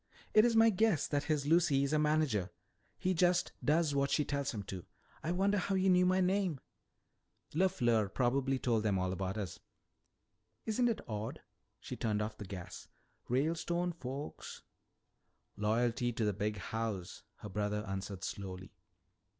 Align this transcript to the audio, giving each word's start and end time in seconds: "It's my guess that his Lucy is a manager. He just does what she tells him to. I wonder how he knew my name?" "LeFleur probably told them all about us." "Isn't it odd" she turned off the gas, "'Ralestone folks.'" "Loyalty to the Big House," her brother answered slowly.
"It's 0.33 0.55
my 0.55 0.71
guess 0.71 1.07
that 1.07 1.25
his 1.25 1.45
Lucy 1.45 1.83
is 1.83 1.93
a 1.93 1.99
manager. 1.99 2.49
He 2.97 3.13
just 3.13 3.51
does 3.63 3.93
what 3.93 4.09
she 4.09 4.25
tells 4.25 4.49
him 4.49 4.63
to. 4.63 4.83
I 5.21 5.31
wonder 5.31 5.59
how 5.59 5.75
he 5.75 5.89
knew 5.89 6.07
my 6.07 6.19
name?" 6.21 6.59
"LeFleur 7.53 8.11
probably 8.11 8.57
told 8.57 8.81
them 8.81 8.97
all 8.97 9.11
about 9.13 9.37
us." 9.37 9.59
"Isn't 10.65 10.89
it 10.89 11.07
odd" 11.07 11.41
she 11.81 11.95
turned 11.95 12.19
off 12.23 12.35
the 12.39 12.45
gas, 12.45 12.87
"'Ralestone 13.29 13.91
folks.'" 13.91 14.63
"Loyalty 15.55 16.11
to 16.13 16.25
the 16.25 16.33
Big 16.33 16.57
House," 16.57 17.21
her 17.35 17.49
brother 17.49 17.85
answered 17.87 18.23
slowly. 18.23 18.73